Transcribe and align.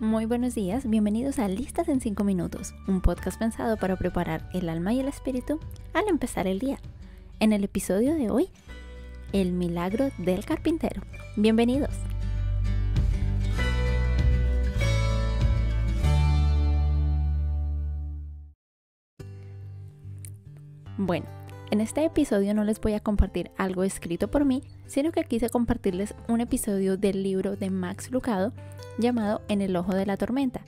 Muy 0.00 0.26
buenos 0.26 0.54
días, 0.54 0.88
bienvenidos 0.88 1.40
a 1.40 1.48
Listas 1.48 1.88
en 1.88 2.00
5 2.00 2.22
Minutos, 2.22 2.72
un 2.86 3.00
podcast 3.00 3.36
pensado 3.36 3.76
para 3.76 3.96
preparar 3.96 4.48
el 4.54 4.68
alma 4.68 4.92
y 4.92 5.00
el 5.00 5.08
espíritu 5.08 5.58
al 5.92 6.06
empezar 6.06 6.46
el 6.46 6.60
día. 6.60 6.78
En 7.40 7.52
el 7.52 7.64
episodio 7.64 8.14
de 8.14 8.30
hoy, 8.30 8.48
el 9.32 9.52
milagro 9.52 10.10
del 10.18 10.44
carpintero. 10.44 11.02
Bienvenidos. 11.36 11.90
Bueno, 20.96 21.26
en 21.70 21.80
este 21.80 22.04
episodio 22.04 22.54
no 22.54 22.64
les 22.64 22.80
voy 22.80 22.94
a 22.94 23.00
compartir 23.00 23.50
algo 23.58 23.82
escrito 23.82 24.28
por 24.28 24.44
mí, 24.44 24.62
sino 24.86 25.12
que 25.12 25.24
quise 25.24 25.50
compartirles 25.50 26.14
un 26.28 26.40
episodio 26.40 26.96
del 26.96 27.22
libro 27.22 27.56
de 27.56 27.68
Max 27.68 28.10
Lucado 28.10 28.52
llamado 28.96 29.42
En 29.48 29.60
el 29.60 29.76
ojo 29.76 29.94
de 29.94 30.06
la 30.06 30.16
tormenta. 30.16 30.62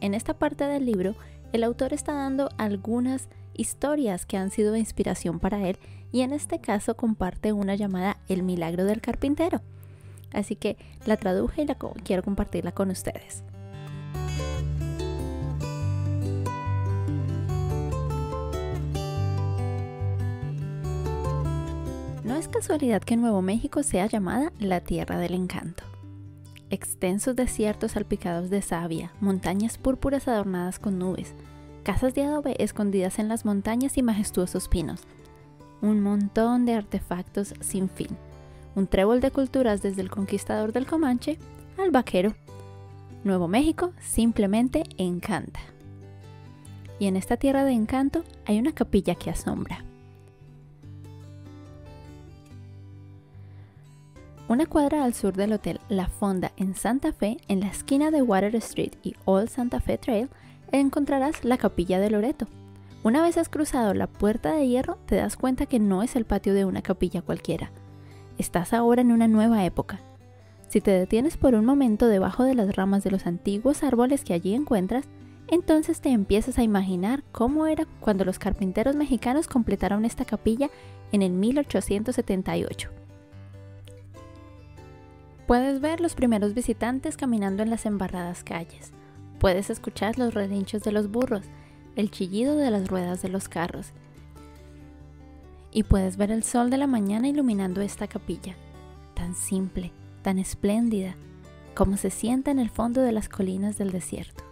En 0.00 0.14
esta 0.14 0.34
parte 0.34 0.64
del 0.64 0.86
libro, 0.86 1.14
el 1.52 1.64
autor 1.64 1.92
está 1.92 2.12
dando 2.12 2.48
algunas 2.58 3.28
historias 3.54 4.24
que 4.24 4.36
han 4.36 4.50
sido 4.50 4.72
de 4.72 4.78
inspiración 4.78 5.40
para 5.40 5.66
él 5.68 5.78
y 6.12 6.20
en 6.20 6.32
este 6.32 6.60
caso 6.60 6.96
comparte 6.96 7.52
una 7.52 7.74
llamada 7.74 8.18
El 8.28 8.44
milagro 8.44 8.84
del 8.84 9.00
carpintero. 9.00 9.62
Así 10.32 10.54
que 10.54 10.76
la 11.06 11.16
traduje 11.16 11.62
y 11.62 11.66
la 11.66 11.76
quiero 12.04 12.22
compartirla 12.22 12.70
con 12.70 12.90
ustedes. 12.90 13.42
Es 22.38 22.46
casualidad 22.46 23.02
que 23.02 23.16
Nuevo 23.16 23.42
México 23.42 23.82
sea 23.82 24.06
llamada 24.06 24.52
la 24.60 24.80
Tierra 24.80 25.18
del 25.18 25.34
Encanto. 25.34 25.82
Extensos 26.70 27.34
desiertos 27.34 27.92
salpicados 27.92 28.48
de 28.48 28.62
savia, 28.62 29.10
montañas 29.20 29.76
púrpuras 29.76 30.28
adornadas 30.28 30.78
con 30.78 31.00
nubes, 31.00 31.34
casas 31.82 32.14
de 32.14 32.22
adobe 32.22 32.54
escondidas 32.62 33.18
en 33.18 33.26
las 33.26 33.44
montañas 33.44 33.98
y 33.98 34.02
majestuosos 34.02 34.68
pinos, 34.68 35.00
un 35.80 36.00
montón 36.00 36.64
de 36.64 36.74
artefactos 36.74 37.54
sin 37.58 37.88
fin, 37.88 38.16
un 38.76 38.86
trébol 38.86 39.20
de 39.20 39.32
culturas 39.32 39.82
desde 39.82 40.02
el 40.02 40.10
conquistador 40.10 40.72
del 40.72 40.86
Comanche 40.86 41.38
al 41.76 41.90
vaquero. 41.90 42.34
Nuevo 43.24 43.48
México 43.48 43.92
simplemente 44.00 44.84
encanta. 44.96 45.60
Y 47.00 47.06
en 47.06 47.16
esta 47.16 47.36
tierra 47.36 47.64
de 47.64 47.72
encanto 47.72 48.22
hay 48.46 48.60
una 48.60 48.72
capilla 48.72 49.16
que 49.16 49.30
asombra. 49.30 49.84
Una 54.48 54.64
cuadra 54.64 55.04
al 55.04 55.12
sur 55.12 55.34
del 55.34 55.52
Hotel 55.52 55.78
La 55.90 56.08
Fonda 56.08 56.52
en 56.56 56.74
Santa 56.74 57.12
Fe, 57.12 57.36
en 57.48 57.60
la 57.60 57.66
esquina 57.66 58.10
de 58.10 58.22
Water 58.22 58.56
Street 58.56 58.92
y 59.02 59.14
Old 59.26 59.50
Santa 59.50 59.78
Fe 59.78 59.98
Trail, 59.98 60.30
encontrarás 60.72 61.44
la 61.44 61.58
capilla 61.58 62.00
de 62.00 62.08
Loreto. 62.08 62.46
Una 63.02 63.20
vez 63.20 63.36
has 63.36 63.50
cruzado 63.50 63.92
la 63.92 64.06
puerta 64.06 64.54
de 64.54 64.66
hierro, 64.66 64.96
te 65.04 65.16
das 65.16 65.36
cuenta 65.36 65.66
que 65.66 65.78
no 65.78 66.02
es 66.02 66.16
el 66.16 66.24
patio 66.24 66.54
de 66.54 66.64
una 66.64 66.80
capilla 66.80 67.20
cualquiera. 67.20 67.70
Estás 68.38 68.72
ahora 68.72 69.02
en 69.02 69.12
una 69.12 69.28
nueva 69.28 69.66
época. 69.66 70.00
Si 70.68 70.80
te 70.80 70.92
detienes 70.92 71.36
por 71.36 71.54
un 71.54 71.66
momento 71.66 72.06
debajo 72.06 72.42
de 72.44 72.54
las 72.54 72.74
ramas 72.74 73.04
de 73.04 73.10
los 73.10 73.26
antiguos 73.26 73.82
árboles 73.82 74.24
que 74.24 74.32
allí 74.32 74.54
encuentras, 74.54 75.04
entonces 75.48 76.00
te 76.00 76.08
empiezas 76.08 76.56
a 76.56 76.62
imaginar 76.62 77.22
cómo 77.32 77.66
era 77.66 77.86
cuando 78.00 78.24
los 78.24 78.38
carpinteros 78.38 78.96
mexicanos 78.96 79.46
completaron 79.46 80.06
esta 80.06 80.24
capilla 80.24 80.70
en 81.12 81.20
el 81.20 81.32
1878. 81.32 82.97
Puedes 85.48 85.80
ver 85.80 86.02
los 86.02 86.14
primeros 86.14 86.52
visitantes 86.52 87.16
caminando 87.16 87.62
en 87.62 87.70
las 87.70 87.86
embarradas 87.86 88.44
calles. 88.44 88.92
Puedes 89.38 89.70
escuchar 89.70 90.18
los 90.18 90.34
relinchos 90.34 90.82
de 90.82 90.92
los 90.92 91.10
burros, 91.10 91.46
el 91.96 92.10
chillido 92.10 92.54
de 92.54 92.70
las 92.70 92.86
ruedas 92.88 93.22
de 93.22 93.30
los 93.30 93.48
carros. 93.48 93.92
Y 95.72 95.84
puedes 95.84 96.18
ver 96.18 96.32
el 96.32 96.42
sol 96.42 96.68
de 96.68 96.76
la 96.76 96.86
mañana 96.86 97.28
iluminando 97.28 97.80
esta 97.80 98.08
capilla, 98.08 98.56
tan 99.14 99.34
simple, 99.34 99.90
tan 100.20 100.38
espléndida, 100.38 101.14
como 101.74 101.96
se 101.96 102.10
sienta 102.10 102.50
en 102.50 102.58
el 102.58 102.68
fondo 102.68 103.00
de 103.00 103.12
las 103.12 103.30
colinas 103.30 103.78
del 103.78 103.90
desierto. 103.90 104.44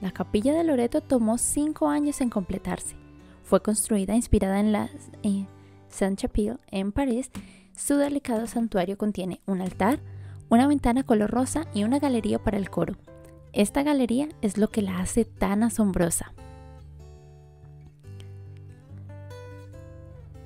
La 0.00 0.10
capilla 0.10 0.54
de 0.54 0.64
Loreto 0.64 1.02
tomó 1.02 1.38
cinco 1.38 1.88
años 1.88 2.20
en 2.20 2.30
completarse. 2.30 2.96
Fue 3.44 3.62
construida 3.62 4.16
inspirada 4.16 4.58
en 4.58 4.72
la 4.72 4.90
eh, 5.22 5.46
Saint-Chapelle 5.88 6.58
en 6.72 6.90
París 6.90 7.30
su 7.78 7.96
delicado 7.96 8.46
santuario 8.46 8.98
contiene 8.98 9.40
un 9.46 9.62
altar, 9.62 10.00
una 10.48 10.66
ventana 10.66 11.04
color 11.04 11.30
rosa 11.30 11.66
y 11.72 11.84
una 11.84 11.98
galería 12.00 12.38
para 12.42 12.58
el 12.58 12.70
coro. 12.70 12.96
Esta 13.52 13.82
galería 13.82 14.28
es 14.42 14.58
lo 14.58 14.68
que 14.68 14.82
la 14.82 14.98
hace 14.98 15.24
tan 15.24 15.62
asombrosa. 15.62 16.32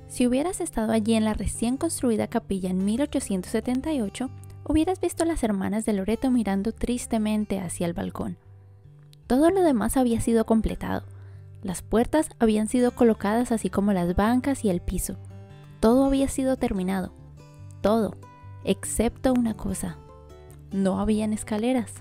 Si 0.07 0.27
hubieras 0.27 0.61
estado 0.61 0.91
allí 0.91 1.15
en 1.15 1.25
la 1.25 1.33
recién 1.33 1.77
construida 1.77 2.27
capilla 2.27 2.69
en 2.69 2.85
1878, 2.85 4.29
hubieras 4.65 4.99
visto 4.99 5.25
las 5.25 5.43
hermanas 5.43 5.85
de 5.85 5.93
Loreto 5.93 6.29
mirando 6.29 6.71
tristemente 6.71 7.59
hacia 7.59 7.87
el 7.87 7.93
balcón. 7.93 8.37
Todo 9.25 9.49
lo 9.49 9.63
demás 9.63 9.97
había 9.97 10.21
sido 10.21 10.45
completado. 10.45 11.03
Las 11.63 11.81
puertas 11.81 12.29
habían 12.37 12.67
sido 12.67 12.91
colocadas 12.91 13.51
así 13.51 13.71
como 13.71 13.91
las 13.91 14.15
bancas 14.15 14.63
y 14.63 14.69
el 14.69 14.81
piso. 14.81 15.17
Todo 15.79 16.05
había 16.05 16.27
sido 16.27 16.57
terminado, 16.57 17.11
todo, 17.83 18.15
excepto 18.63 19.33
una 19.33 19.55
cosa. 19.55 19.97
No 20.71 20.99
habían 20.99 21.33
escaleras. 21.33 21.93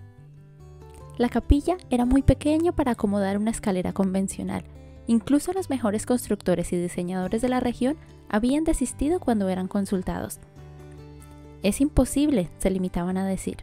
La 1.18 1.28
capilla 1.28 1.76
era 1.90 2.06
muy 2.06 2.22
pequeña 2.22 2.72
para 2.72 2.92
acomodar 2.92 3.36
una 3.36 3.50
escalera 3.50 3.92
convencional. 3.92 4.64
Incluso 5.06 5.52
los 5.52 5.68
mejores 5.68 6.06
constructores 6.06 6.72
y 6.72 6.76
diseñadores 6.76 7.42
de 7.42 7.50
la 7.50 7.60
región 7.60 7.96
habían 8.30 8.64
desistido 8.64 9.18
cuando 9.20 9.48
eran 9.48 9.66
consultados. 9.68 10.38
Es 11.62 11.80
imposible, 11.80 12.48
se 12.58 12.70
limitaban 12.70 13.18
a 13.18 13.26
decir. 13.26 13.58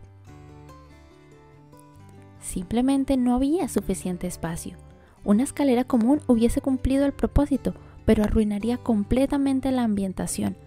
Simplemente 2.41 3.15
no 3.15 3.33
había 3.33 3.69
suficiente 3.69 4.27
espacio. 4.27 4.75
Una 5.23 5.43
escalera 5.43 5.85
común 5.85 6.21
hubiese 6.27 6.59
cumplido 6.61 7.05
el 7.05 7.13
propósito, 7.13 7.73
pero 8.05 8.23
arruinaría 8.23 8.77
completamente 8.77 9.71
la 9.71 9.83
ambientación 9.83 10.57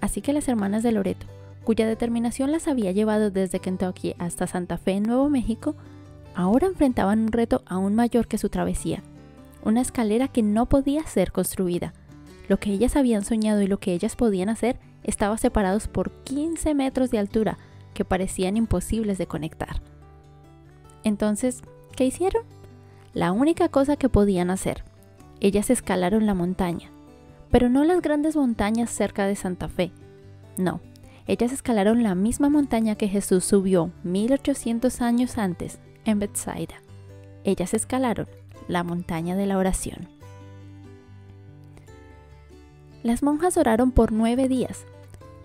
Así 0.00 0.20
que 0.20 0.32
las 0.32 0.48
hermanas 0.48 0.82
de 0.82 0.92
Loreto, 0.92 1.26
cuya 1.64 1.86
determinación 1.86 2.52
las 2.52 2.68
había 2.68 2.92
llevado 2.92 3.30
desde 3.30 3.60
Kentucky 3.60 4.14
hasta 4.18 4.46
Santa 4.46 4.78
Fe 4.78 4.92
en 4.92 5.02
Nuevo 5.02 5.28
México, 5.28 5.74
ahora 6.34 6.66
enfrentaban 6.66 7.20
un 7.20 7.32
reto 7.32 7.62
aún 7.66 7.94
mayor 7.94 8.28
que 8.28 8.38
su 8.38 8.48
travesía, 8.48 9.02
una 9.64 9.80
escalera 9.80 10.28
que 10.28 10.42
no 10.42 10.66
podía 10.66 11.04
ser 11.06 11.32
construida. 11.32 11.92
Lo 12.48 12.58
que 12.60 12.70
ellas 12.70 12.94
habían 12.94 13.24
soñado 13.24 13.62
y 13.62 13.66
lo 13.66 13.78
que 13.78 13.92
ellas 13.92 14.14
podían 14.14 14.48
hacer 14.48 14.78
estaban 15.02 15.38
separados 15.38 15.88
por 15.88 16.12
15 16.24 16.74
metros 16.74 17.10
de 17.10 17.18
altura 17.18 17.58
que 17.94 18.04
parecían 18.04 18.56
imposibles 18.56 19.18
de 19.18 19.26
conectar. 19.26 19.80
Entonces, 21.02 21.62
¿qué 21.96 22.04
hicieron? 22.04 22.44
La 23.12 23.32
única 23.32 23.68
cosa 23.68 23.96
que 23.96 24.08
podían 24.08 24.50
hacer. 24.50 24.84
Ellas 25.40 25.70
escalaron 25.70 26.26
la 26.26 26.34
montaña, 26.34 26.90
pero 27.56 27.70
no 27.70 27.84
las 27.84 28.02
grandes 28.02 28.36
montañas 28.36 28.90
cerca 28.90 29.26
de 29.26 29.34
Santa 29.34 29.70
Fe. 29.70 29.90
No, 30.58 30.82
ellas 31.26 31.52
escalaron 31.52 32.02
la 32.02 32.14
misma 32.14 32.50
montaña 32.50 32.96
que 32.96 33.08
Jesús 33.08 33.46
subió 33.46 33.92
1800 34.02 35.00
años 35.00 35.38
antes 35.38 35.78
en 36.04 36.18
Bethsaida. 36.18 36.74
Ellas 37.44 37.72
escalaron 37.72 38.28
la 38.68 38.84
montaña 38.84 39.36
de 39.36 39.46
la 39.46 39.56
oración. 39.56 40.06
Las 43.02 43.22
monjas 43.22 43.56
oraron 43.56 43.90
por 43.90 44.12
nueve 44.12 44.48
días. 44.48 44.84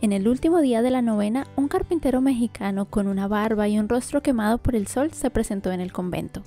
En 0.02 0.12
el 0.12 0.28
último 0.28 0.60
día 0.60 0.82
de 0.82 0.92
la 0.92 1.02
novena, 1.02 1.48
un 1.56 1.70
carpintero 1.70 2.20
mexicano 2.20 2.88
con 2.88 3.08
una 3.08 3.30
barba 3.30 3.70
y 3.70 3.80
un 3.80 3.88
rostro 3.88 4.22
quemado 4.22 4.58
por 4.58 4.76
el 4.76 4.88
sol 4.88 5.14
se 5.14 5.30
presentó 5.30 5.72
en 5.72 5.80
el 5.80 5.94
convento. 5.94 6.44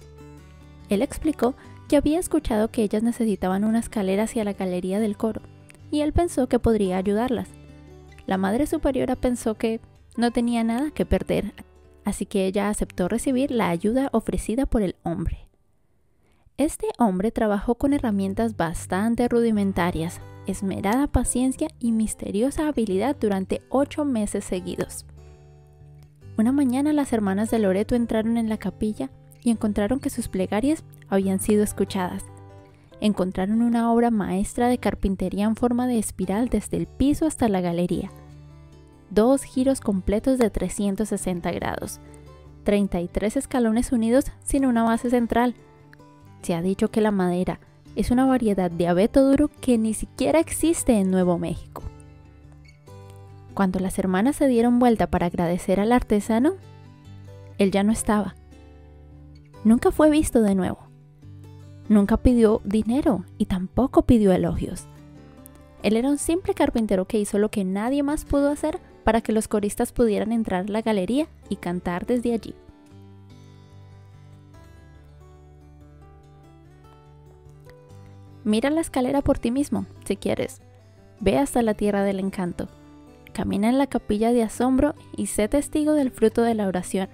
Él 0.90 1.00
explicó 1.00 1.54
que 1.88 1.96
había 1.96 2.18
escuchado 2.18 2.70
que 2.70 2.82
ellas 2.82 3.02
necesitaban 3.02 3.64
una 3.64 3.78
escalera 3.78 4.24
hacia 4.24 4.44
la 4.44 4.52
galería 4.52 5.00
del 5.00 5.16
coro, 5.16 5.40
y 5.94 6.00
él 6.00 6.12
pensó 6.12 6.48
que 6.48 6.58
podría 6.58 6.96
ayudarlas. 6.96 7.48
La 8.26 8.36
Madre 8.36 8.66
Superiora 8.66 9.14
pensó 9.14 9.54
que 9.54 9.80
no 10.16 10.32
tenía 10.32 10.64
nada 10.64 10.90
que 10.90 11.06
perder, 11.06 11.54
así 12.04 12.26
que 12.26 12.46
ella 12.46 12.68
aceptó 12.68 13.06
recibir 13.06 13.52
la 13.52 13.70
ayuda 13.70 14.08
ofrecida 14.12 14.66
por 14.66 14.82
el 14.82 14.96
hombre. 15.04 15.46
Este 16.56 16.88
hombre 16.98 17.30
trabajó 17.30 17.76
con 17.76 17.92
herramientas 17.92 18.56
bastante 18.56 19.28
rudimentarias, 19.28 20.20
esmerada 20.48 21.06
paciencia 21.06 21.68
y 21.78 21.92
misteriosa 21.92 22.66
habilidad 22.66 23.16
durante 23.18 23.62
ocho 23.68 24.04
meses 24.04 24.44
seguidos. 24.44 25.06
Una 26.36 26.50
mañana 26.50 26.92
las 26.92 27.12
hermanas 27.12 27.52
de 27.52 27.60
Loreto 27.60 27.94
entraron 27.94 28.36
en 28.36 28.48
la 28.48 28.58
capilla 28.58 29.10
y 29.44 29.50
encontraron 29.50 30.00
que 30.00 30.10
sus 30.10 30.26
plegarias 30.26 30.82
habían 31.08 31.38
sido 31.38 31.62
escuchadas. 31.62 32.24
Encontraron 33.00 33.62
una 33.62 33.92
obra 33.92 34.10
maestra 34.10 34.68
de 34.68 34.78
carpintería 34.78 35.44
en 35.44 35.56
forma 35.56 35.86
de 35.86 35.98
espiral 35.98 36.48
desde 36.48 36.76
el 36.76 36.86
piso 36.86 37.26
hasta 37.26 37.48
la 37.48 37.60
galería. 37.60 38.10
Dos 39.10 39.42
giros 39.42 39.80
completos 39.80 40.38
de 40.38 40.50
360 40.50 41.52
grados. 41.52 42.00
33 42.64 43.36
escalones 43.36 43.92
unidos 43.92 44.26
sin 44.42 44.64
una 44.64 44.82
base 44.82 45.10
central. 45.10 45.54
Se 46.42 46.54
ha 46.54 46.62
dicho 46.62 46.90
que 46.90 47.00
la 47.00 47.10
madera 47.10 47.60
es 47.96 48.10
una 48.10 48.26
variedad 48.26 48.70
de 48.70 48.88
abeto 48.88 49.28
duro 49.28 49.50
que 49.60 49.78
ni 49.78 49.94
siquiera 49.94 50.40
existe 50.40 50.94
en 50.94 51.10
Nuevo 51.10 51.38
México. 51.38 51.82
Cuando 53.54 53.78
las 53.78 53.98
hermanas 53.98 54.36
se 54.36 54.48
dieron 54.48 54.80
vuelta 54.80 55.06
para 55.06 55.26
agradecer 55.26 55.78
al 55.78 55.92
artesano, 55.92 56.54
él 57.58 57.70
ya 57.70 57.84
no 57.84 57.92
estaba. 57.92 58.34
Nunca 59.62 59.92
fue 59.92 60.10
visto 60.10 60.42
de 60.42 60.56
nuevo. 60.56 60.83
Nunca 61.88 62.16
pidió 62.16 62.60
dinero 62.64 63.24
y 63.38 63.46
tampoco 63.46 64.02
pidió 64.02 64.32
elogios. 64.32 64.86
Él 65.82 65.96
era 65.96 66.08
un 66.08 66.18
simple 66.18 66.54
carpintero 66.54 67.04
que 67.04 67.18
hizo 67.18 67.38
lo 67.38 67.50
que 67.50 67.64
nadie 67.64 68.02
más 68.02 68.24
pudo 68.24 68.50
hacer 68.50 68.80
para 69.04 69.20
que 69.20 69.32
los 69.32 69.48
coristas 69.48 69.92
pudieran 69.92 70.32
entrar 70.32 70.64
a 70.64 70.72
la 70.72 70.80
galería 70.80 71.28
y 71.50 71.56
cantar 71.56 72.06
desde 72.06 72.32
allí. 72.32 72.54
Mira 78.44 78.70
la 78.70 78.80
escalera 78.80 79.22
por 79.22 79.38
ti 79.38 79.50
mismo, 79.50 79.86
si 80.06 80.16
quieres. 80.16 80.60
Ve 81.20 81.38
hasta 81.38 81.62
la 81.62 81.74
tierra 81.74 82.02
del 82.02 82.18
encanto. 82.18 82.68
Camina 83.32 83.68
en 83.68 83.78
la 83.78 83.86
capilla 83.86 84.32
de 84.32 84.42
asombro 84.42 84.94
y 85.16 85.26
sé 85.26 85.48
testigo 85.48 85.92
del 85.92 86.10
fruto 86.10 86.42
de 86.42 86.54
la 86.54 86.68
oración. 86.68 87.08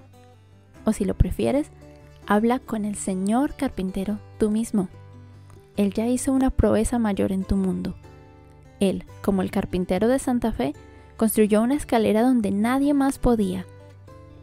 O 0.85 0.93
si 0.93 1.05
lo 1.05 1.15
prefieres, 1.15 1.71
habla 2.27 2.59
con 2.59 2.85
el 2.85 2.95
Señor 2.95 3.55
carpintero 3.55 4.19
tú 4.37 4.51
mismo. 4.51 4.89
Él 5.77 5.93
ya 5.93 6.07
hizo 6.07 6.33
una 6.33 6.49
proeza 6.49 6.99
mayor 6.99 7.31
en 7.31 7.43
tu 7.43 7.55
mundo. 7.55 7.95
Él, 8.79 9.05
como 9.21 9.41
el 9.41 9.51
carpintero 9.51 10.07
de 10.07 10.19
Santa 10.19 10.51
Fe, 10.51 10.73
construyó 11.17 11.61
una 11.61 11.75
escalera 11.75 12.23
donde 12.23 12.51
nadie 12.51 12.93
más 12.93 13.19
podía. 13.19 13.65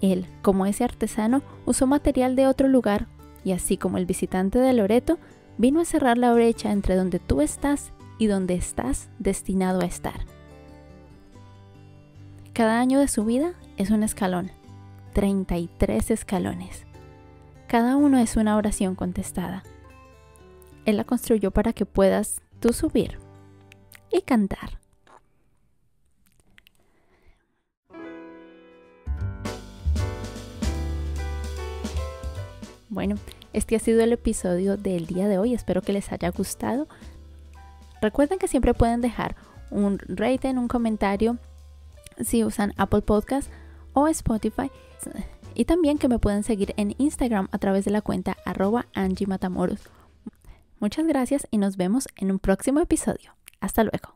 Él, 0.00 0.26
como 0.42 0.66
ese 0.66 0.84
artesano, 0.84 1.42
usó 1.66 1.86
material 1.86 2.36
de 2.36 2.46
otro 2.46 2.68
lugar 2.68 3.06
y 3.44 3.52
así 3.52 3.76
como 3.76 3.98
el 3.98 4.06
visitante 4.06 4.58
de 4.58 4.72
Loreto, 4.72 5.18
vino 5.56 5.80
a 5.80 5.84
cerrar 5.84 6.18
la 6.18 6.32
brecha 6.32 6.70
entre 6.70 6.96
donde 6.96 7.18
tú 7.18 7.40
estás 7.40 7.92
y 8.18 8.26
donde 8.26 8.54
estás 8.54 9.08
destinado 9.18 9.80
a 9.80 9.86
estar. 9.86 10.20
Cada 12.52 12.80
año 12.80 12.98
de 13.00 13.08
su 13.08 13.24
vida 13.24 13.52
es 13.76 13.90
un 13.90 14.02
escalón, 14.02 14.50
33 15.14 16.10
escalones. 16.10 16.87
Cada 17.68 17.96
uno 17.96 18.18
es 18.18 18.36
una 18.36 18.56
oración 18.56 18.94
contestada. 18.94 19.62
Él 20.86 20.96
la 20.96 21.04
construyó 21.04 21.50
para 21.50 21.74
que 21.74 21.84
puedas 21.84 22.40
tú 22.60 22.72
subir 22.72 23.18
y 24.10 24.22
cantar. 24.22 24.78
Bueno, 32.88 33.16
este 33.52 33.76
ha 33.76 33.80
sido 33.80 34.02
el 34.02 34.14
episodio 34.14 34.78
del 34.78 35.04
día 35.04 35.28
de 35.28 35.36
hoy. 35.36 35.52
Espero 35.52 35.82
que 35.82 35.92
les 35.92 36.10
haya 36.10 36.30
gustado. 36.30 36.88
Recuerden 38.00 38.38
que 38.38 38.48
siempre 38.48 38.72
pueden 38.72 39.02
dejar 39.02 39.36
un 39.70 39.98
rating, 40.08 40.54
un 40.54 40.68
comentario 40.68 41.36
si 42.18 42.44
usan 42.44 42.72
Apple 42.78 43.02
Podcast 43.02 43.50
o 43.92 44.08
Spotify. 44.08 44.70
Y 45.58 45.64
también 45.64 45.98
que 45.98 46.06
me 46.06 46.20
pueden 46.20 46.44
seguir 46.44 46.72
en 46.76 46.94
Instagram 46.98 47.48
a 47.50 47.58
través 47.58 47.84
de 47.84 47.90
la 47.90 48.00
cuenta 48.00 48.36
arroba 48.44 48.86
Angie 48.94 49.26
Matamoros. 49.26 49.80
Muchas 50.78 51.04
gracias 51.04 51.48
y 51.50 51.58
nos 51.58 51.76
vemos 51.76 52.06
en 52.14 52.30
un 52.30 52.38
próximo 52.38 52.78
episodio. 52.78 53.34
Hasta 53.58 53.82
luego. 53.82 54.06